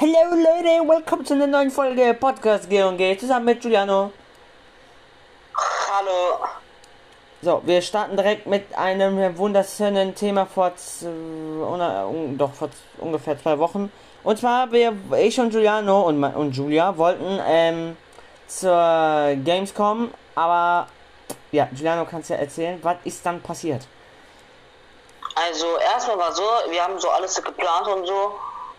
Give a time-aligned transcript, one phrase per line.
[0.00, 4.12] Hallo Leute, willkommen zu einer neuen Folge Podcast G&G zusammen mit Giuliano.
[5.90, 6.38] Hallo.
[7.42, 10.70] So, wir starten direkt mit einem wunderschönen Thema vor,
[12.36, 13.90] doch, vor ungefähr zwei Wochen.
[14.22, 17.96] Und zwar, wir, ich und Giuliano und, und Julia wollten ähm,
[18.46, 20.86] zur Gamescom, aber
[21.50, 23.88] ja, Giuliano kannst ja erzählen, was ist dann passiert?
[25.34, 28.34] Also erstmal war so, wir haben so alles geplant und so.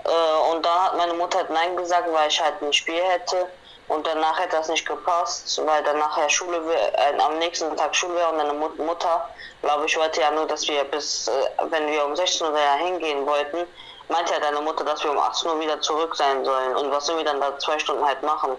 [0.05, 3.47] Äh, und dann hat meine Mutter halt Nein gesagt, weil ich halt ein Spiel hätte.
[3.87, 6.57] Und danach hätte das nicht gepasst, weil dann nachher Schule
[6.93, 9.27] äh, am nächsten Tag Schule wäre und meine Mut Mutter,
[9.63, 11.31] glaube ich, wollte ja nur, dass wir bis, äh,
[11.71, 13.65] wenn wir um 16 Uhr ja hingehen wollten,
[14.07, 16.75] meinte ja deine Mutter, dass wir um 18 Uhr wieder zurück sein sollen.
[16.75, 18.51] Und was sollen wir dann da zwei Stunden halt machen?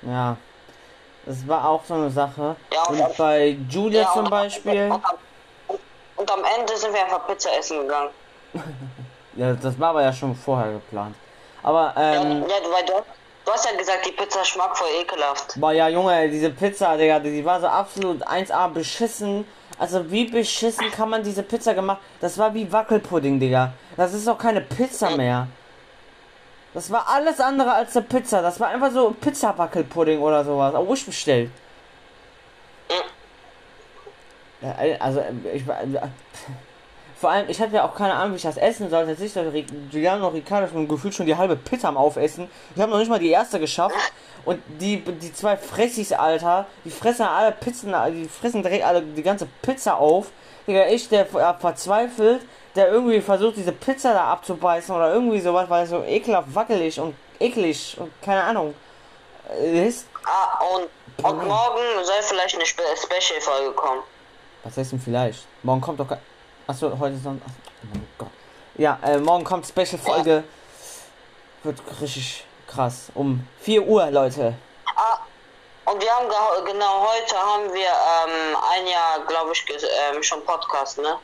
[0.00, 0.34] Ja,
[1.26, 2.56] das war auch so eine Sache.
[2.72, 5.16] Ja, und- und bei Julia Ja, zum und- Beispiel, Und am,
[6.16, 8.10] und am Ende sind wir einfach Pizza essen gegangen.
[9.36, 11.14] ja, das war aber ja schon vorher geplant.
[11.62, 12.92] Aber, Ja, ähm, ja, du, weil du,
[13.44, 15.60] du hast ja gesagt, die Pizza schmeckt voll ekelhaft.
[15.60, 19.44] Boah, ja, Junge, diese Pizza, Digga, die war so absolut 1A beschissen.
[19.78, 21.98] Also, wie beschissen kann man diese Pizza gemacht?
[22.20, 23.72] Das war wie Wackelpudding, Digga.
[23.96, 25.46] Das ist doch keine Pizza mehr.
[26.74, 28.42] Das war alles andere als eine Pizza.
[28.42, 30.74] Das war einfach so Pizza-Wackelpudding oder sowas.
[30.74, 31.50] Auch ich bestellt.
[34.60, 35.78] Ja, also, ich war.
[37.20, 38.92] Vor allem, ich hatte ja auch keine Ahnung, wie ich das essen ist
[39.36, 42.50] der Ri- Giuliano Riccardo schon gefühlt schon die halbe Pizza am Aufessen.
[42.74, 43.94] Ich habe noch nicht mal die erste geschafft.
[44.46, 49.22] Und die, die zwei Fressis, Alter, die fressen alle Pizzen, die fressen direkt alle die
[49.22, 50.28] ganze Pizza auf.
[50.66, 52.40] Digga, ich, der ver- verzweifelt,
[52.74, 56.98] der irgendwie versucht, diese Pizza da abzubeißen oder irgendwie sowas, weil es so ekelhaft wackelig
[56.98, 58.74] und eklig und keine Ahnung
[59.60, 60.06] äh, ist.
[60.24, 60.84] Ah, und,
[61.22, 64.00] und morgen soll vielleicht eine Spe Special-Folge kommen.
[64.64, 65.46] Was heißt denn vielleicht?
[65.62, 66.18] Morgen kommt doch kein.
[66.70, 67.48] Achso, heute ist Sonntag.
[67.82, 68.28] Oh mein Gott.
[68.76, 70.44] Ja, äh, morgen kommt Special-Folge.
[71.64, 73.10] Wird richtig krass.
[73.14, 74.54] Um 4 Uhr, Leute.
[74.94, 75.18] Ah,
[75.90, 79.64] und wir haben geha- genau heute haben wir ähm, ein Jahr, glaube ich,
[80.14, 81.16] ähm, schon Podcast, ne?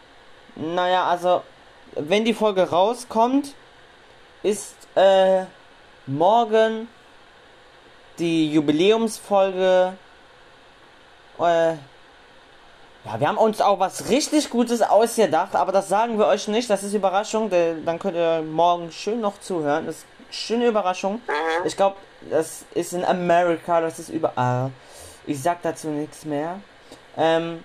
[0.56, 1.44] Naja, also,
[1.92, 3.54] wenn die Folge rauskommt,
[4.42, 5.44] ist äh,
[6.08, 6.88] morgen
[8.18, 9.96] die Jubiläumsfolge.
[11.38, 11.74] Äh,
[13.06, 16.68] ja, wir haben uns auch was richtig Gutes ausgedacht, aber das sagen wir euch nicht.
[16.68, 17.50] Das ist Überraschung.
[17.50, 19.86] denn Dann könnt ihr morgen schön noch zuhören.
[19.86, 21.20] Das ist eine schöne Überraschung.
[21.64, 21.96] Ich glaube,
[22.30, 24.70] das ist in Amerika, das ist überall.
[25.26, 26.58] Ich sag dazu nichts mehr.
[27.16, 27.62] Ähm,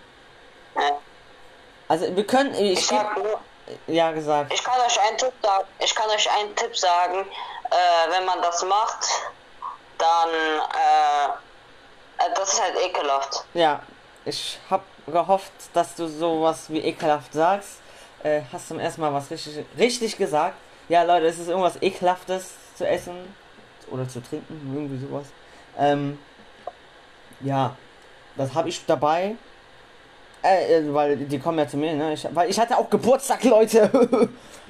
[1.88, 2.54] also wir können.
[2.54, 3.40] Ich, Ich sag nur,
[3.88, 4.54] ja gesagt.
[4.54, 7.26] ich kann euch einen Tipp sagen, ich kann euch einen Tipp sagen,
[7.70, 9.08] äh, wenn man das macht,
[9.98, 13.46] dann, äh, äh, das ist halt ekelhaft.
[13.54, 13.82] Ja,
[14.26, 17.80] ich hab gehofft, dass du sowas wie ekelhaft sagst.
[18.24, 20.56] Äh, hast zum ersten Mal was richtig, richtig gesagt.
[20.90, 23.16] Ja, Leute, es ist irgendwas ekelhaftes zu essen
[23.90, 25.26] oder zu trinken, irgendwie sowas.
[25.78, 26.20] Ähm,
[27.42, 27.76] ja,
[28.36, 29.36] das habe ich dabei.
[30.44, 32.14] Äh, äh, weil die kommen ja zu mir, ne?
[32.14, 33.84] Ich, weil ich hatte auch Geburtstag, Leute.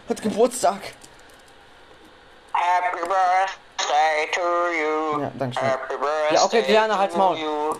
[0.09, 0.79] Hat Geburtstag.
[2.53, 5.21] Happy birthday to you.
[5.21, 5.69] Ja, danke schön.
[5.69, 7.37] Happy birthday Ja, okay, Diana, halt's Maul.
[7.37, 7.75] you.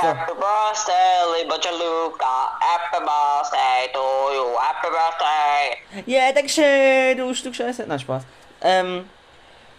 [0.00, 2.58] Happy birthday, lieber Gianluca.
[2.60, 4.00] Happy birthday to
[4.34, 4.56] you.
[4.58, 6.04] Happy birthday.
[6.06, 7.84] Ja, yeah, dankeschön, du Stück Scheiße.
[7.86, 8.22] Nein, Spaß.
[8.62, 9.08] Ähm,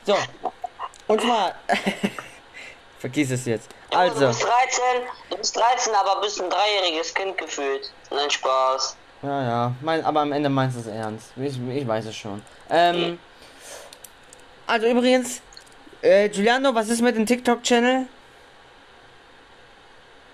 [0.05, 0.15] so.
[1.07, 1.53] Und zwar.
[2.99, 3.69] Vergiss es jetzt.
[3.89, 4.27] Du Also.
[4.27, 4.83] bist 13,
[5.31, 7.91] du bist 13, aber bist ein dreijähriges Kind gefühlt.
[8.11, 8.95] Nein, Spaß.
[9.23, 9.71] Ja, ja.
[9.81, 11.31] Mein, aber am Ende meinst du es ernst.
[11.35, 12.43] Ich, ich weiß es schon.
[12.69, 13.17] Ähm.
[14.67, 15.41] Also übrigens.
[16.03, 18.07] Äh, Giuliano, was ist mit dem TikTok-Channel?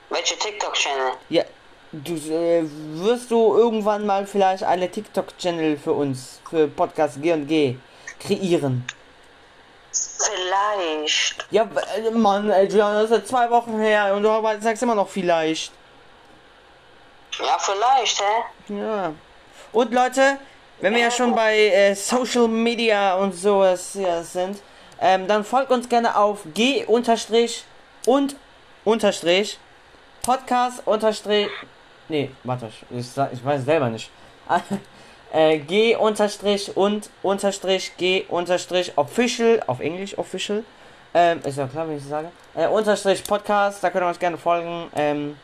[0.09, 1.13] Welche TikTok-Channel?
[1.29, 1.43] Ja.
[1.91, 2.63] Du äh,
[2.99, 7.77] wirst du irgendwann mal vielleicht eine TikTok-Channel für uns, für Podcast G&G
[8.19, 8.85] kreieren.
[9.91, 11.47] Vielleicht.
[11.49, 15.07] Ja, äh, Mann, ey, das ist seit zwei Wochen her und du sagst immer noch
[15.07, 15.71] vielleicht.
[17.39, 18.73] Ja, vielleicht, hä?
[18.73, 19.13] Ja.
[19.71, 20.39] Und Leute,
[20.81, 24.61] wenn wir ja schon bei äh, Social Media und sowas hier sind,
[24.99, 27.63] ähm, dann folgt uns gerne auf G unterstrich
[28.05, 28.35] und
[28.83, 29.59] unterstrich
[30.27, 31.47] Podcast unterstrich.
[32.09, 34.11] Nee, warte, ich, ich weiß selber nicht.
[35.31, 40.65] äh, G unterstrich und unterstrich G unterstrich official, auf Englisch official.
[41.13, 42.31] Ähm, ist ja klar, wenn ich das sage.
[42.55, 44.91] Äh, unterstrich Podcast, da könnt ihr uns gerne folgen.
[44.97, 45.37] Ähm,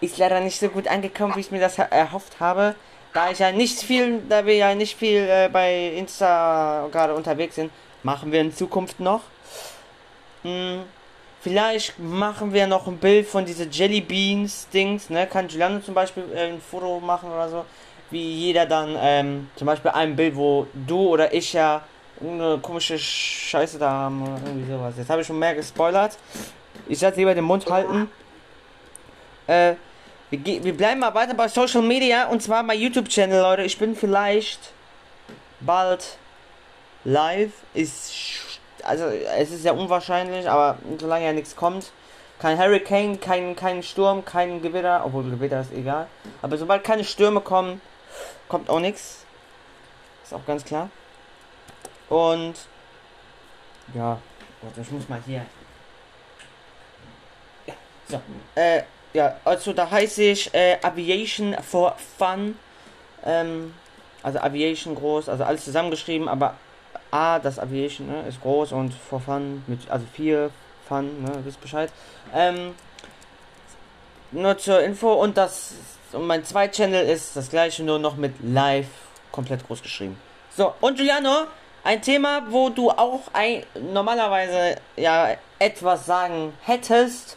[0.00, 2.76] ist leider nicht so gut angekommen, wie ich mir das er- erhofft habe.
[3.12, 7.56] Da ich ja nicht viel, da wir ja nicht viel äh, bei Insta gerade unterwegs
[7.56, 7.72] sind,
[8.04, 9.22] machen wir in Zukunft noch.
[10.44, 10.84] Hm,
[11.46, 15.28] vielleicht machen wir noch ein Bild von diese Jelly Beans Dings, ne?
[15.28, 17.64] Kann Giuliano zum Beispiel äh, ein Foto machen oder so.
[18.10, 21.82] Wie jeder dann, ähm, zum Beispiel ein Bild, wo du oder ich ja
[22.20, 24.94] irgendeine komische Scheiße da haben oder irgendwie sowas.
[24.98, 26.18] Jetzt habe ich schon mehr gespoilert.
[26.88, 28.10] Ich werde lieber den Mund halten.
[29.46, 29.74] Äh,
[30.30, 33.62] wir, wir bleiben mal weiter bei Social Media und zwar mein YouTube-Channel, Leute.
[33.62, 34.72] Ich bin vielleicht
[35.60, 36.18] bald
[37.04, 37.52] live.
[37.72, 38.12] Ist
[38.86, 41.92] also es ist ja unwahrscheinlich, aber solange ja nichts kommt,
[42.38, 46.06] kein Hurricane, kein, kein Sturm, kein Gewitter, obwohl Gewitter ist egal.
[46.42, 47.80] Aber sobald keine Stürme kommen,
[48.48, 49.24] kommt auch nichts.
[50.22, 50.90] Ist auch ganz klar.
[52.08, 52.54] Und
[53.94, 54.18] ja,
[54.62, 55.46] warte, ich muss mal hier.
[57.66, 57.74] Ja,
[58.08, 58.20] so.
[58.54, 62.58] Äh, ja, also da heiße ich äh, Aviation for Fun.
[63.24, 63.74] Ähm,
[64.22, 66.56] also Aviation groß, also alles zusammengeschrieben, aber
[67.10, 70.50] A, das Aviation ne, ist groß und for Fun, mit, also 4
[70.88, 71.90] Fun, ne, wisst Bescheid.
[72.34, 72.74] Ähm,
[74.32, 75.74] nur zur Info und das
[76.12, 78.88] und mein zweiter Channel ist das gleiche, nur noch mit Live
[79.32, 80.18] komplett groß geschrieben.
[80.56, 81.46] So, und Giuliano,
[81.84, 87.36] ein Thema, wo du auch ein, normalerweise ja etwas sagen hättest,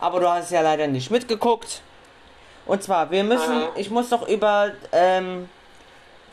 [0.00, 1.82] aber du hast ja leider nicht mitgeguckt.
[2.64, 5.48] Und zwar, wir müssen, ich muss doch über ähm,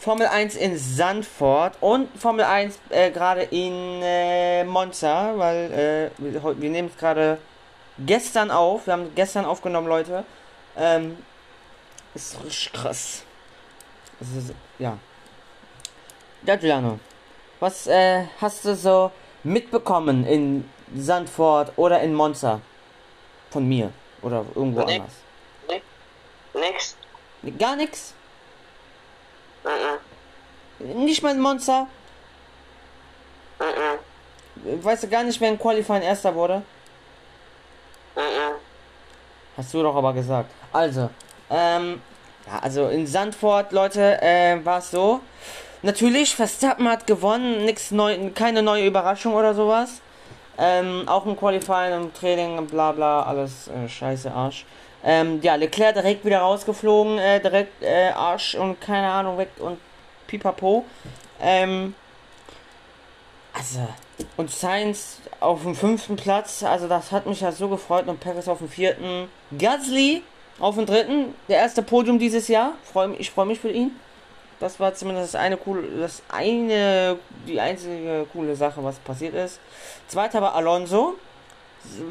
[0.03, 6.61] Formel 1 in Sandford und Formel 1 äh, gerade in äh, Monza, weil äh, wir,
[6.61, 7.37] wir nehmen es gerade
[7.99, 8.85] gestern auf.
[8.85, 10.25] Wir haben gestern aufgenommen, Leute.
[10.75, 11.17] Ähm,
[12.13, 13.23] ist richtig krass.
[14.19, 14.97] Ist, ja.
[16.45, 16.99] Ja, Giuliano.
[17.61, 19.09] Was äh, hast du so
[19.45, 22.59] mitbekommen in Sandford oder in Monza?
[23.51, 23.93] Von mir.
[24.21, 24.91] Oder irgendwo Nix.
[24.91, 25.81] anders.
[26.53, 26.97] Nix.
[27.57, 28.13] Gar nichts?
[29.63, 31.05] Mhm.
[31.05, 31.87] Nicht mal Monza?
[33.59, 34.83] Mhm.
[34.83, 36.63] Weißt du gar nicht, wer in Qualifying erster wurde?
[38.15, 38.55] Mhm.
[39.57, 40.49] Hast du doch aber gesagt.
[40.71, 41.09] Also,
[41.49, 42.01] ähm,
[42.47, 45.21] ja, also in Sandford, Leute, äh, war es so.
[45.81, 50.01] Natürlich, Verstappen hat gewonnen, nix neu, keine neue Überraschung oder sowas.
[50.57, 54.65] Ähm, auch im Qualifying, im Training, bla bla, alles äh, scheiße Arsch.
[55.05, 59.77] Ähm, ja, Leclerc direkt wieder rausgeflogen, äh, direkt äh, Arsch und keine Ahnung weg und
[60.27, 60.85] pipapo.
[61.41, 61.93] Ähm,
[63.53, 63.87] also,
[64.37, 68.47] und Sainz auf dem fünften Platz, also das hat mich ja so gefreut und Perez
[68.47, 69.27] auf dem vierten.
[69.57, 70.23] Gasly
[70.59, 72.73] auf dem dritten, der erste Podium dieses Jahr.
[72.83, 73.91] Freu, ich freue mich für ihn.
[74.59, 77.17] Das war zumindest das eine coole, das eine,
[77.47, 79.59] die einzige coole Sache, was passiert ist.
[80.07, 81.15] Zweiter war Alonso.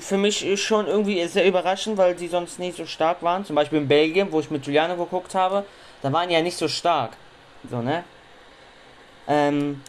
[0.00, 3.44] Für mich schon irgendwie sehr überraschend, weil die sonst nicht so stark waren.
[3.44, 5.64] Zum Beispiel in Belgien, wo ich mit Giuliano geguckt habe,
[6.02, 7.16] da waren die ja nicht so stark.
[7.70, 8.04] So, ne?
[9.26, 9.82] Ähm,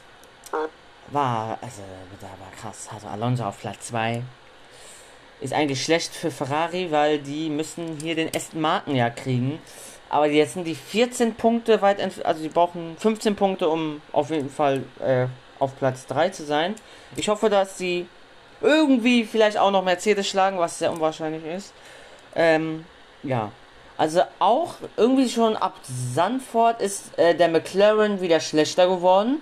[1.07, 1.81] war, also,
[2.21, 2.89] da war krass.
[2.93, 4.23] Also Alonso auf Platz 2.
[5.41, 9.59] Ist eigentlich schlecht für Ferrari, weil die müssen hier den Aston Martin ja kriegen.
[10.09, 14.29] Aber jetzt sind die 14 Punkte weit entfernt, also die brauchen 15 Punkte, um auf
[14.29, 15.25] jeden Fall äh,
[15.59, 16.75] auf Platz 3 zu sein.
[17.15, 18.07] Ich hoffe, dass sie
[18.63, 21.73] irgendwie vielleicht auch noch Mercedes schlagen, was sehr unwahrscheinlich ist.
[22.35, 22.85] Ähm,
[23.21, 23.51] ja.
[23.97, 29.41] Also auch irgendwie schon ab Sandford ist äh, der McLaren wieder schlechter geworden.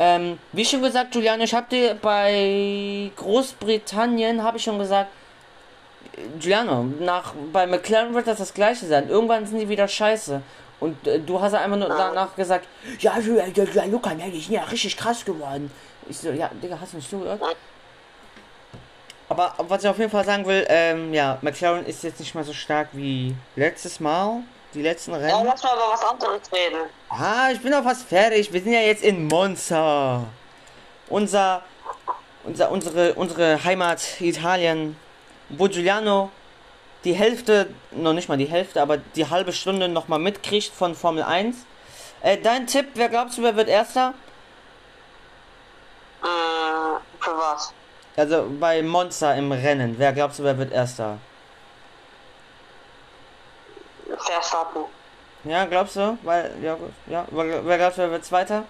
[0.00, 5.10] Ähm, wie schon gesagt, Julian, ich habe dir bei Großbritannien, habe ich schon gesagt,
[6.40, 9.08] Giuliano, nach, bei McLaren wird das das gleiche sein.
[9.08, 10.40] Irgendwann sind die wieder scheiße.
[10.80, 12.66] Und äh, du hast ja einfach nur danach gesagt,
[13.00, 15.70] ja, ja, ja, ja die sind ja richtig krass geworden.
[16.08, 17.40] Ich so, ja, Digga, hast du nicht zugehört?
[19.28, 22.44] Aber was ich auf jeden Fall sagen will, ähm, ja, McLaren ist jetzt nicht mehr
[22.44, 24.40] so stark wie letztes Mal.
[24.74, 25.46] Die letzten Ja, Rennen.
[25.46, 26.78] lass mal über was anderes reden.
[27.08, 28.52] Ah, ich bin doch fast fertig.
[28.52, 30.24] Wir sind ja jetzt in Monza.
[31.08, 31.62] Unser,
[32.44, 34.94] unser, unsere, unsere Heimat Italien,
[35.48, 36.30] wo Giuliano
[37.04, 40.94] die Hälfte, noch nicht mal die Hälfte, aber die halbe Stunde noch mal mitkriegt von
[40.94, 41.56] Formel 1.
[42.20, 44.12] Äh, dein Tipp, wer glaubst du, wer wird Erster?
[46.22, 46.26] Äh,
[47.20, 47.72] für was?
[48.18, 51.18] Also bei Monza im Rennen, wer glaubst du, wer wird Erster?
[54.18, 54.86] Verstappen.
[55.44, 56.18] Ja, glaubst du?
[56.24, 57.24] Weil, ja, ja.
[57.30, 58.64] Wer glaubst du, wer wird Zweiter?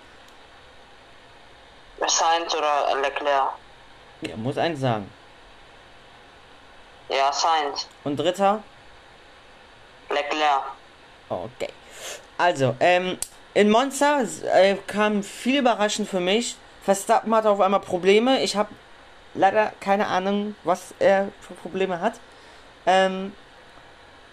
[2.07, 3.53] Sainz oder Leclerc?
[4.21, 5.11] Ja, muss eins sagen.
[7.09, 7.89] Ja, Sainz.
[8.05, 8.63] Und Dritter?
[10.11, 10.65] Leclerc.
[11.31, 11.73] Okay.
[12.37, 13.17] Also, ähm,
[13.55, 14.21] in Monza
[14.53, 16.57] äh, kam viel überraschend für mich.
[16.83, 18.43] Verstappen hatte auf einmal Probleme.
[18.43, 18.69] Ich habe
[19.39, 22.15] leider keine Ahnung, was er für Probleme hat.
[22.87, 23.33] Ähm,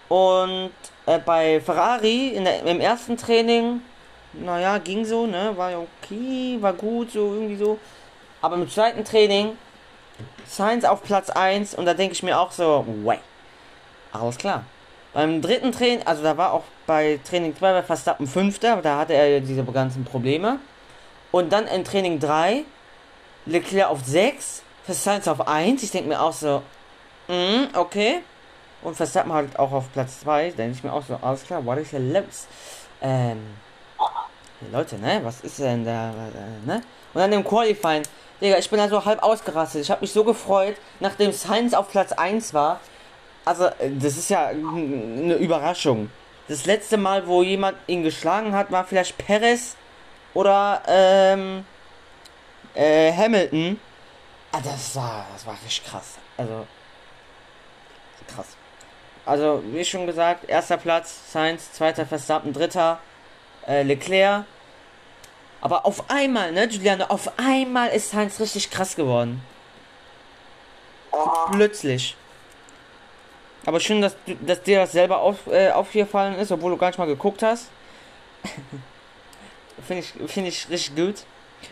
[0.09, 0.71] und
[1.05, 3.81] äh, bei Ferrari in der, im ersten Training,
[4.33, 5.53] naja, ging so, ne?
[5.55, 7.79] War ja okay, war gut, so irgendwie so.
[8.41, 9.57] Aber im zweiten Training,
[10.45, 13.19] Sainz auf Platz 1 und da denke ich mir auch so, way.
[14.11, 14.63] Alles klar.
[15.13, 19.13] Beim dritten Training, also da war auch bei Training 2 bei Verstappen Fünfter, da hatte
[19.13, 20.59] er diese ganzen Probleme.
[21.31, 22.63] Und dann in Training 3,
[23.45, 25.83] Leclerc auf 6, Verstappen auf 1.
[25.83, 26.61] Ich denke mir auch so,
[27.27, 28.21] mm, okay.
[28.81, 30.51] Und Verstappen halt auch auf Platz 2.
[30.51, 32.47] Denke ich mir auch so, alles klar, what is hier los?
[33.01, 33.55] Ähm,
[34.71, 36.81] Leute, ne, was ist denn da, äh, ne?
[37.13, 38.03] Und dann im Qualifying,
[38.41, 39.81] Digga, ich bin da so halb ausgerastet.
[39.81, 42.79] Ich habe mich so gefreut, nachdem Sainz auf Platz 1 war.
[43.43, 46.09] Also, äh, das ist ja eine Überraschung.
[46.47, 49.75] Das letzte Mal, wo jemand ihn geschlagen hat, war vielleicht Perez
[50.33, 51.65] oder ähm,
[52.75, 53.79] äh, Hamilton.
[54.55, 56.13] Ah, das war, das war richtig krass.
[56.37, 56.65] Also,
[58.33, 58.47] krass.
[59.25, 62.99] Also, wie schon gesagt, erster Platz, Sainz, zweiter Verstappen, dritter
[63.67, 64.45] äh, Leclerc.
[65.61, 69.41] Aber auf einmal, ne, Juliane, auf einmal ist Sainz richtig krass geworden.
[71.11, 71.49] Oha.
[71.51, 72.15] Plötzlich.
[73.65, 76.87] Aber schön, dass, du- dass dir das selber auf, äh, aufgefallen ist, obwohl du gar
[76.87, 77.67] nicht mal geguckt hast.
[79.87, 81.15] Finde ich, find ich richtig gut.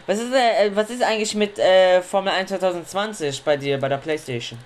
[0.05, 3.97] Was ist, äh, was ist eigentlich mit äh, Formel 1 2020 bei dir, bei der
[3.97, 4.59] Playstation?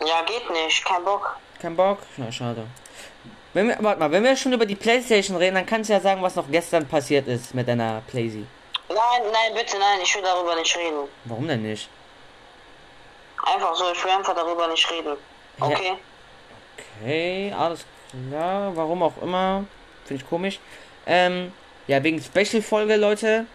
[0.00, 1.36] Ja, geht nicht, kein Bock.
[1.60, 1.98] Kein Bock?
[2.16, 2.66] Na, schade.
[3.52, 6.00] Wenn wir, warte mal, wenn wir schon über die Playstation reden, dann kannst du ja
[6.00, 8.46] sagen, was noch gestern passiert ist mit deiner Playsee.
[8.88, 11.08] Nein, nein, bitte, nein, ich will darüber nicht reden.
[11.24, 11.88] Warum denn nicht?
[13.44, 15.16] Einfach so, ich will einfach darüber nicht reden.
[15.58, 15.92] Okay?
[17.00, 17.84] Okay, alles
[18.28, 18.74] klar.
[18.74, 19.64] Warum auch immer.
[20.04, 20.60] Finde ich komisch.
[21.06, 21.52] Ähm,
[21.86, 23.46] ja, wegen Special-Folge, Leute.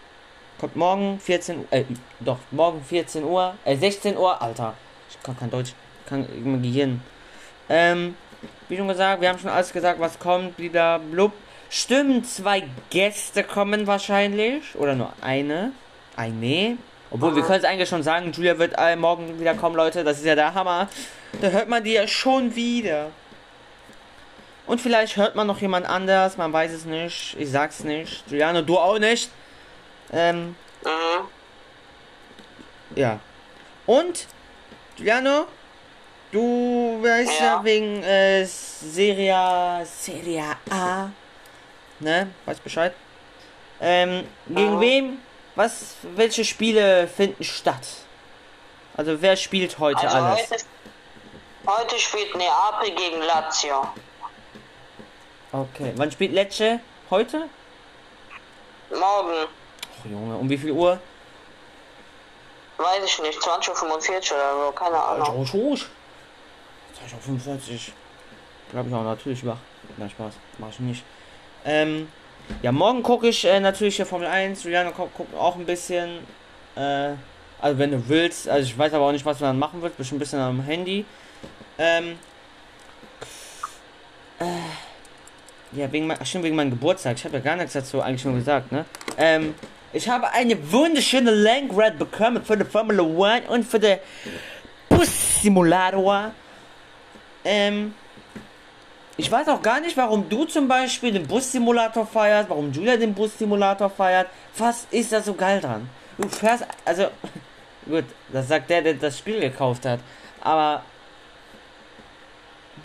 [0.60, 1.66] Kommt morgen 14 Uhr.
[1.72, 1.84] Äh,
[2.20, 3.56] doch, morgen 14 Uhr.
[3.66, 4.42] Äh, 16 Uhr.
[4.42, 4.74] Alter.
[5.10, 5.74] Ich kann kein Deutsch.
[6.08, 7.02] Kann mein Gehirn.
[7.68, 8.16] Ähm,
[8.70, 10.58] wie schon gesagt, wir haben schon alles gesagt, was kommt.
[10.58, 11.34] Wieder blub.
[11.70, 14.76] Stimmt, zwei Gäste kommen wahrscheinlich.
[14.76, 15.72] Oder nur eine.
[16.16, 16.78] Eine.
[17.12, 20.04] Obwohl, wir können es eigentlich schon sagen, Julia wird äh, morgen wieder kommen, Leute.
[20.04, 20.88] Das ist ja der Hammer.
[21.42, 23.12] Da hört man die ja schon wieder.
[24.68, 27.36] Und vielleicht hört man noch jemand anders, man weiß es nicht.
[27.38, 28.24] Ich sag's nicht.
[28.30, 29.30] Juliano, du auch nicht.
[30.12, 31.28] Ähm, Mhm.
[32.96, 33.20] ja.
[33.86, 34.28] Und,
[34.98, 35.48] Juliano,
[36.32, 41.10] du weißt ja, wegen äh, Serie, Serie A.
[42.00, 42.30] Ne?
[42.46, 42.94] Weißt Bescheid?
[43.82, 44.82] Ähm, gegen Mhm.
[44.82, 45.18] wem?
[45.56, 47.88] Was, welche Spiele finden statt?
[48.98, 50.52] Also wer spielt heute Also alles?
[50.52, 50.64] heute,
[51.68, 53.88] heute spielt Neapel gegen Lazio.
[55.54, 56.80] Okay, wann spielt Lecce?
[57.10, 57.50] Heute?
[58.90, 59.48] Morgen,
[60.12, 61.00] Junge, um wie viel Uhr?
[62.78, 65.28] weiß ich nicht, 20.45 Uhr oder so, keine Ahnung.
[65.28, 65.90] Rusch, rusch.
[67.00, 67.94] 2045.
[68.72, 69.58] Glaube ich auch natürlich wach.
[69.98, 71.04] Na Spaß, mach ich nicht.
[71.66, 72.10] Ähm,
[72.62, 74.64] ja, morgen gucke ich äh, natürlich hier Formel 1.
[74.64, 76.20] Juliana guckt guck auch ein bisschen.
[76.76, 77.14] Äh,
[77.62, 78.48] also wenn du willst.
[78.50, 79.98] Also ich weiß aber auch nicht, was du dann machen willst.
[79.98, 81.06] Bestimmt ein bisschen am Handy.
[81.78, 82.20] Ähm,
[84.40, 84.46] äh,
[85.72, 87.18] ja, wegen, mein, stimmt, wegen meinem Geburtstag.
[87.18, 88.86] Ich habe ja gar nichts dazu eigentlich schon gesagt, ne?
[89.18, 89.56] Ähm,
[89.96, 93.98] ich habe eine wunderschöne Lenkrad bekommen für die Formula One und für den
[94.90, 96.32] Bus-Simulator.
[97.46, 97.94] Ähm,
[99.16, 103.14] ich weiß auch gar nicht, warum du zum Beispiel den Bus-Simulator feierst, warum Julia den
[103.14, 104.28] Bus-Simulator feiert.
[104.58, 105.90] Was ist da so geil dran?
[106.18, 107.08] Du fährst, also,
[107.86, 110.02] gut, das sagt der, der das Spiel gekauft hat.
[110.42, 110.84] Aber,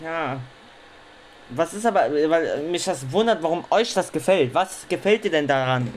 [0.01, 0.39] ja,
[1.49, 4.53] was ist aber, weil mich das wundert, warum euch das gefällt.
[4.53, 5.93] Was gefällt dir denn daran?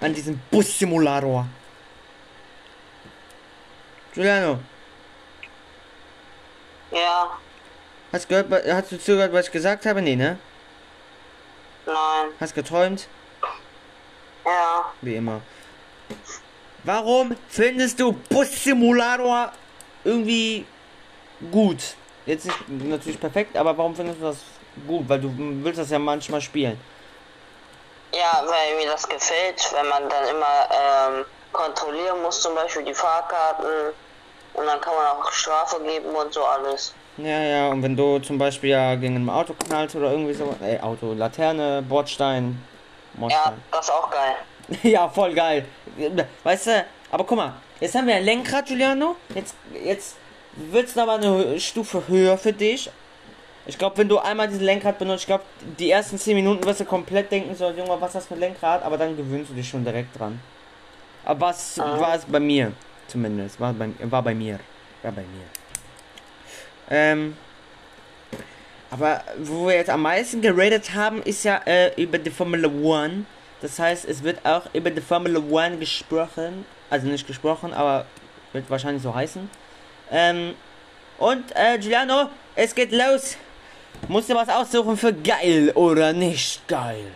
[0.00, 1.46] An diesem Bus-Simulator.
[4.14, 4.58] Giuliano,
[6.90, 7.30] Ja,
[8.12, 10.00] hast, gehört, hast du zugehört, was ich gesagt habe?
[10.00, 10.38] Nee, ne?
[11.86, 13.06] nein, Hast geträumt?
[14.44, 14.92] ja.
[15.02, 15.40] Wie immer.
[16.84, 19.52] Warum findest du Bus-Simulator
[20.04, 20.64] irgendwie
[21.52, 21.96] gut?
[22.24, 24.38] Jetzt nicht natürlich perfekt, aber warum findest du das
[24.86, 25.08] gut?
[25.08, 26.78] Weil du willst das ja manchmal spielen.
[28.12, 32.94] Ja, weil mir das gefällt, wenn man dann immer ähm, kontrollieren muss, zum Beispiel die
[32.94, 33.66] Fahrkarten.
[34.54, 36.94] Und dann kann man auch Strafe geben und so alles.
[37.18, 40.54] Ja, ja, und wenn du zum Beispiel ja gegen ein Auto knallst oder irgendwie so,
[40.62, 42.60] ey, Auto, Laterne, Bordstein,
[43.14, 43.62] Ja, Mordstein.
[43.72, 44.34] das ist auch geil.
[44.82, 45.08] Ja.
[45.08, 45.64] voll geil.
[46.44, 49.16] Weißt du, aber guck mal, jetzt haben wir ein Lenkrad, Giuliano.
[49.34, 50.16] Jetzt, jetzt
[50.54, 52.90] wird's noch mal eine Stufe höher für dich.
[53.68, 55.44] Ich glaube, wenn du einmal dieses Lenkrad benutzt, ich glaube,
[55.78, 58.40] die ersten 10 Minuten wirst du komplett denken, so, Junge, was ist das für ein
[58.40, 58.82] Lenkrad?
[58.82, 60.40] Aber dann gewöhnst du dich schon direkt dran.
[61.24, 62.00] Aber was Ah.
[62.00, 62.72] war es bei mir?
[63.08, 63.60] Zumindest.
[63.60, 64.58] War bei, war bei mir.
[65.02, 65.44] War bei mir.
[66.90, 67.36] Ähm.
[68.90, 73.26] Aber wo wir jetzt am meisten geradet haben, ist ja äh, über die Formula One.
[73.60, 76.64] Das heißt, es wird auch über die Formula One gesprochen.
[76.88, 78.06] Also nicht gesprochen, aber
[78.54, 79.50] wird wahrscheinlich so heißen.
[80.10, 80.54] Ähm,
[81.18, 83.36] und äh, Giuliano, es geht los.
[84.06, 87.10] Musst du was aussuchen für geil oder nicht geil?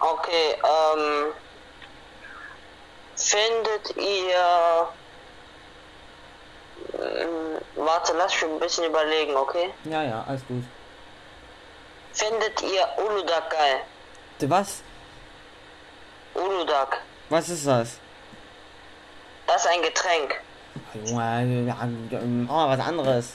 [0.00, 1.32] Okay, ähm.
[3.16, 4.88] Findet ihr.
[6.94, 9.70] Ähm, warte, lass mich ein bisschen überlegen, okay?
[9.84, 10.64] Ja, ja, alles gut.
[12.12, 13.80] Findet ihr Uludag geil?
[14.40, 14.82] Was?
[16.34, 16.98] Uludag.
[17.28, 17.98] Was ist das?
[19.46, 20.40] Das ist ein Getränk.
[20.94, 21.76] Wir
[22.68, 23.32] was anderes.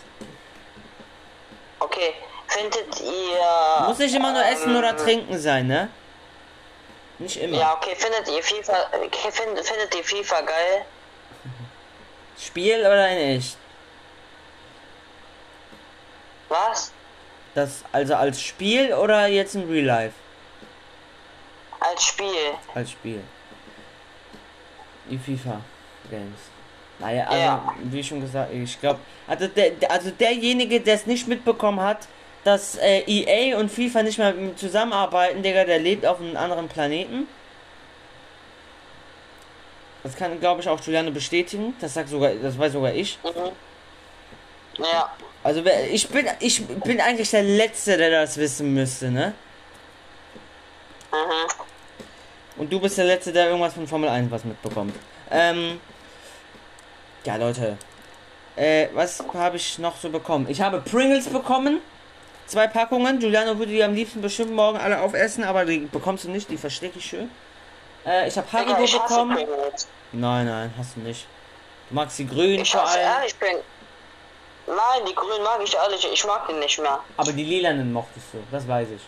[2.56, 3.86] Findet ihr.
[3.88, 5.90] Muss nicht immer nur essen ähm, oder trinken sein, ne?
[7.20, 7.58] Nicht immer.
[7.58, 8.74] Ja, okay, findet ihr FIFA.
[8.94, 10.86] Okay, findet, findet ihr FIFA geil?
[12.40, 13.58] Spiel oder in echt?
[16.50, 16.92] Was?
[17.54, 20.14] Das also als Spiel oder jetzt in Real Life?
[21.80, 22.54] Als Spiel.
[22.74, 23.24] Als Spiel.
[25.10, 25.62] Die FIFA
[26.10, 26.40] Games.
[27.00, 27.76] Naja, also Ja.
[27.84, 32.08] wie schon gesagt, ich glaube, also der- also derjenige, der es nicht mitbekommen hat,
[32.46, 37.28] dass äh, EA und FIFA nicht mehr zusammenarbeiten, Digga, der lebt auf einem anderen Planeten.
[40.04, 41.76] Das kann, glaube ich, auch Giuliano bestätigen.
[41.82, 43.18] Das sagt sogar, das weiß sogar ich.
[43.24, 44.84] Mhm.
[44.84, 45.12] Ja.
[45.44, 49.34] Also ich bin, ich bin eigentlich der Letzte, der das wissen müsste, ne?
[51.12, 52.62] Mhm.
[52.62, 54.96] Und du bist der Letzte, der irgendwas von Formel 1 was mitbekommt.
[55.32, 55.80] Ähm.
[57.26, 57.80] Ja, Leute.
[58.56, 60.46] Äh, was habe ich noch so bekommen?
[60.48, 61.82] Ich habe Pringles bekommen.
[62.48, 63.20] Zwei Packungen.
[63.20, 66.58] Giuliano würde die am liebsten bestimmt morgen alle aufessen, aber die bekommst du nicht, die
[66.58, 67.30] verstecke ich schön.
[68.06, 69.38] Äh, ich habe Haribo ich bekommen.
[70.12, 71.26] Nein, nein, hast du nicht.
[71.90, 73.02] Du magst die grünen Ich vor allem.
[73.02, 73.64] ehrlich Pringles.
[74.68, 75.96] Nein, die grünen mag ich alle.
[75.96, 77.00] Ich mag die nicht mehr.
[77.18, 79.02] Aber die lilanen mochtest du, das weiß ich.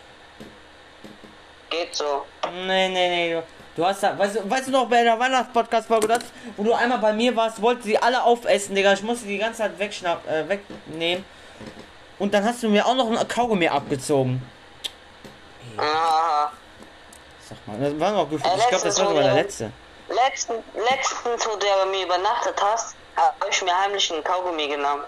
[1.70, 2.24] Geht so.
[2.66, 3.42] Nee, nee, nee.
[3.76, 6.18] Du, hast da, weißt du, weißt du noch bei der Weihnachtspodcast-Folge,
[6.56, 8.92] wo du einmal bei mir warst, wollte sie alle aufessen, Digga.
[8.94, 11.24] Ich musste die ganze Zeit wegschnapp, äh, wegnehmen.
[12.18, 14.42] Und dann hast du mir auch noch ein Kaugummi abgezogen.
[15.76, 16.52] Aha.
[17.48, 18.52] Sag mal, das war noch gefühlt.
[18.52, 19.72] Äh, Ich glaube, das war sogar der letzte.
[20.08, 24.68] Letzten, letztens, wo du ja bei mir übernachtet hast, habe ich mir heimlich einen Kaugummi
[24.68, 25.04] genommen.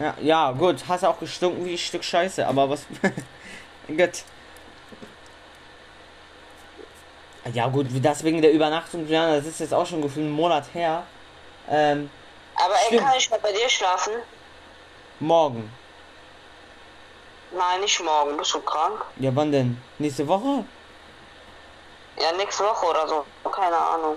[0.00, 0.76] Ja, ja, gut.
[0.88, 2.86] Hast auch gestunken wie ein Stück Scheiße, aber was.
[3.88, 4.24] gut.
[7.52, 10.34] Ja, gut, wie das wegen der Übernachtung, ja, das ist jetzt auch schon gefühlt einen
[10.34, 11.02] Monat her.
[11.68, 12.10] Ähm,
[12.56, 14.14] Aber ey, kann ich mal bei dir schlafen?
[15.20, 15.70] Morgen.
[17.56, 18.36] Nein, nicht morgen.
[18.36, 19.04] Bist du krank?
[19.18, 19.78] Ja, wann denn?
[19.98, 20.64] Nächste Woche?
[22.20, 23.24] Ja, nächste Woche oder so.
[23.50, 24.16] Keine Ahnung.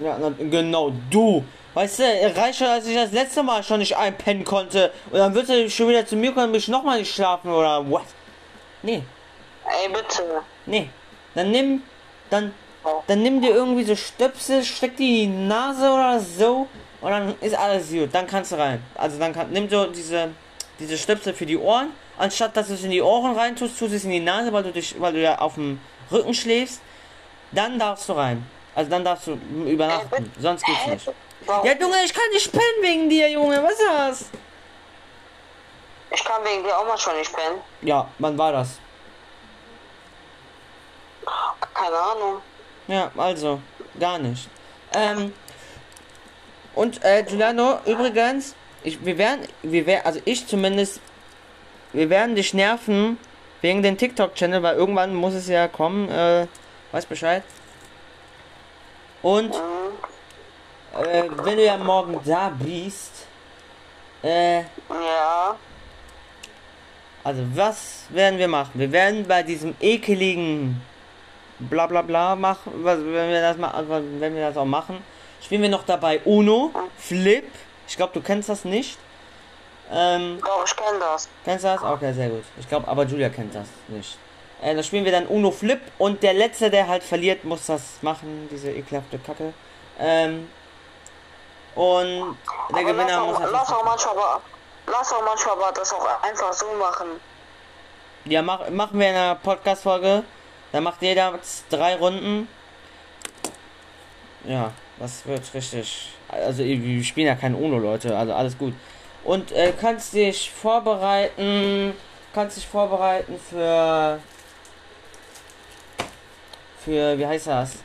[0.00, 1.44] Ja, na, genau, du.
[1.74, 4.92] Weißt du, reicht schon, als ich das letzte Mal schon nicht einpennen konnte.
[5.10, 7.88] Und dann wird er schon wieder zu mir kommen und mich nochmal nicht schlafen oder
[7.88, 8.04] what?
[8.82, 9.02] Nee,
[9.66, 10.42] Ey, bitte.
[10.66, 10.88] nee.
[11.34, 11.82] Dann nimm,
[12.30, 13.02] dann, Oh.
[13.06, 16.68] dann nimm dir irgendwie so Stöpsel, steck die in die Nase oder so.
[17.00, 18.10] Und dann ist alles gut.
[18.12, 18.82] Dann kannst du rein.
[18.94, 20.30] Also dann kann, nimm so diese,
[20.78, 21.92] diese Stöpsel für die Ohren.
[22.16, 24.52] Anstatt dass du es in die Ohren rein tust, tust du es in die Nase,
[24.52, 25.80] weil du dich, weil du ja auf dem
[26.10, 26.80] Rücken schläfst.
[27.52, 28.44] Dann darfst du rein.
[28.74, 30.30] Also dann darfst du übernachten.
[30.38, 31.06] Sonst geht's nicht.
[31.46, 33.62] Ja, Junge, ich kann nicht pennen wegen dir, Junge.
[33.62, 34.24] Was ist das?
[36.10, 37.60] Ich kann wegen dir auch mal schon nicht pennen.
[37.82, 38.78] Ja, wann war das?
[41.74, 42.42] Keine Ahnung.
[42.88, 43.60] Ja, also,
[43.98, 44.48] gar nicht.
[44.94, 45.32] Ähm,
[46.80, 51.00] und, äh, Giuliano, übrigens, ich, wir werden, wir werden, also ich zumindest,
[51.92, 53.18] wir werden dich nerven
[53.60, 56.46] wegen den TikTok-Channel, weil irgendwann muss es ja kommen, äh,
[56.92, 57.42] weiß Bescheid.
[59.22, 63.26] Und, äh, wenn du ja morgen da bist,
[64.22, 65.56] äh, Ja.
[67.24, 68.70] Also was werden wir machen?
[68.74, 70.80] Wir werden bei diesem ekeligen
[71.58, 75.02] bla bla bla machen, was, wenn wir das ma- also wenn wir das auch machen,
[75.42, 77.50] spielen wir noch dabei Uno, Flip.
[77.86, 78.98] Ich glaube, du kennst das nicht.
[79.90, 81.28] Ähm, Doch, ich kenne das.
[81.44, 81.82] kennst du das?
[81.82, 82.44] Okay, sehr gut.
[82.58, 84.18] Ich glaube, aber Julia kennt das nicht.
[84.60, 87.82] Äh, da spielen wir dann Uno Flip und der letzte, der halt verliert, muss das
[88.02, 89.54] machen, diese ekelhafte Kacke.
[89.98, 90.50] Ähm,
[91.74, 92.36] und
[92.70, 94.14] der Aber Gewinner lass muss auch, halt lass auch manchmal
[94.86, 97.08] lass auch manchmal das auch einfach so machen.
[98.24, 100.24] Ja, mach, machen wir in einer Podcast-Folge.
[100.72, 101.38] Da macht jeder
[101.70, 102.48] drei Runden.
[104.44, 106.10] Ja, das wird richtig.
[106.28, 108.16] Also, wir spielen ja kein Uno, Leute.
[108.16, 108.74] Also, alles gut.
[109.24, 111.92] Und äh, kannst dich vorbereiten.
[112.34, 114.18] Kannst dich vorbereiten für.
[116.84, 117.18] Für.
[117.18, 117.76] Wie heißt das?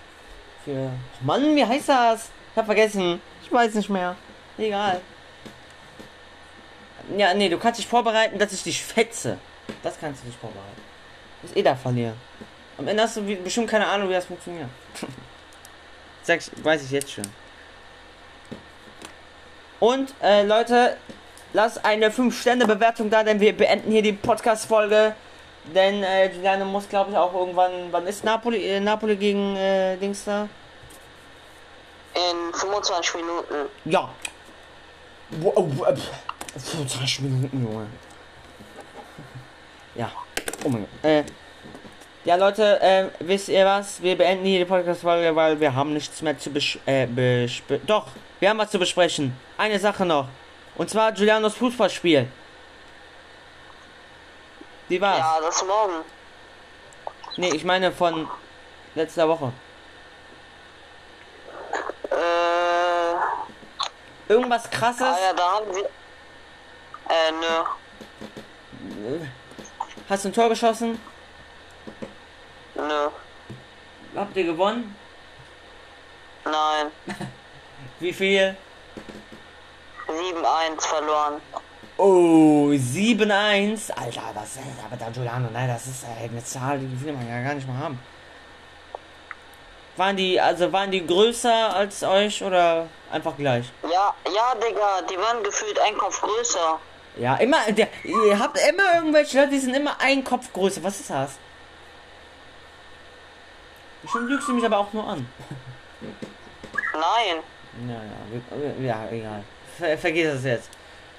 [0.64, 0.92] Für.
[1.22, 2.30] Oh Mann, wie heißt das?
[2.52, 3.22] Ich hab vergessen.
[3.44, 4.16] Ich weiß nicht mehr.
[4.58, 5.02] Egal.
[7.18, 9.38] Ja, nee, du kannst dich vorbereiten, dass ich dich fetze.
[9.82, 10.82] Das kannst du dich vorbereiten.
[11.42, 12.16] Du musst eh da verlieren.
[12.78, 14.70] Am Ende hast du bestimmt keine Ahnung, wie das funktioniert.
[16.24, 17.26] Sag ich, weiß ich jetzt schon.
[19.80, 20.96] Und, äh, Leute,
[21.52, 25.16] lasst eine 5-Sterne-Bewertung da, denn wir beenden hier die Podcast-Folge.
[25.76, 27.72] Denn äh, Giuliano muss, glaube ich, auch irgendwann.
[27.92, 30.48] Wann ist Napoli, äh, Napoli gegen äh, Dings da?
[32.16, 33.70] In 25 Minuten.
[33.86, 34.10] Ja.
[35.30, 35.96] Wow, äh,
[36.60, 37.88] 25 Minuten, Junge.
[39.96, 40.12] Ja.
[40.64, 41.10] Oh mein Gott.
[41.12, 41.24] Äh,
[42.26, 44.02] ja, Leute, äh, wisst ihr was?
[44.02, 48.08] Wir beenden hier die Podcast-Folge, weil wir haben nichts mehr zu besch äh, besp Doch,
[48.40, 49.36] wir haben was zu besprechen.
[49.58, 50.28] Eine Sache noch.
[50.76, 52.28] Und zwar Giulianos Fußballspiel.
[54.88, 55.20] Wie war's?
[55.20, 56.06] Ja, das morgen.
[57.38, 58.28] Nee, ich meine von
[58.96, 59.52] letzter Woche.
[62.10, 62.14] Äh,
[64.32, 65.02] Irgendwas krasses?
[65.02, 65.86] ah ja, da haben wir.
[67.10, 69.20] Äh, nö.
[70.10, 71.00] Hast du ein Tor geschossen?
[72.88, 73.10] Nö.
[74.16, 74.96] Habt ihr gewonnen?
[76.46, 76.92] Nein.
[78.00, 78.56] Wie viel?
[80.08, 81.42] 7-1 verloren.
[81.98, 83.92] Oh, 7-1.
[83.92, 87.42] Alter, das ist aber da Giuliano, nein, das ist eine Zahl, die will man ja
[87.44, 88.00] gar nicht mal haben.
[89.96, 93.72] Waren die, also waren die größer als euch oder einfach gleich?
[93.84, 96.80] Ja, ja, Digga, die waren gefühlt ein Kopf größer.
[97.18, 100.84] Ja, immer, der, ihr habt immer irgendwelche Leute, die sind immer ein Kopf größer.
[100.84, 101.38] Was ist das?
[104.12, 105.28] Schon lügst du mich aber auch nur an.
[106.94, 107.44] Nein.
[107.88, 109.44] Ja, ja, wir- ja, egal.
[109.78, 110.70] Ver vergiss es jetzt.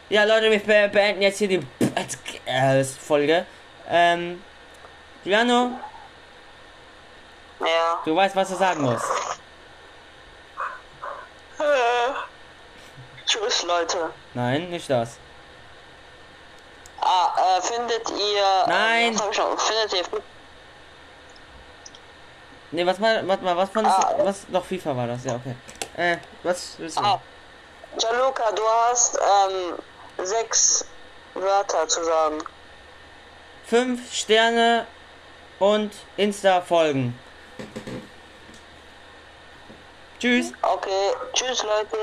[0.08, 1.66] Ja, Leute, wir be beenden jetzt hier die
[2.46, 3.46] äh, Folge.
[3.88, 4.42] Ähm,
[5.24, 5.70] Giuliano,
[7.60, 8.00] Ja.
[8.04, 9.04] du weißt, was du sagen musst.
[11.58, 12.12] Äh.
[13.26, 14.10] Tschüss, Leute.
[14.34, 15.16] Nein, nicht das.
[17.00, 18.64] Ah, äh, findet ihr.
[18.68, 19.14] Nein.
[19.14, 19.18] Äh?
[19.56, 20.22] Findet ihr.
[22.74, 25.54] Nee, was mal, warte mal, was fandest Ah, was, doch FIFA war das, ja, okay.
[25.96, 27.04] Äh, was willst du?
[27.04, 27.20] Ah.
[27.96, 29.78] Gianluca, du hast ähm,
[30.24, 30.84] sechs
[31.34, 32.38] Wörter zu sagen.
[33.66, 34.86] Fünf Sterne
[35.60, 37.16] und Insta folgen.
[40.18, 40.52] Tschüss.
[40.60, 41.96] Okay, tschüss, Leute.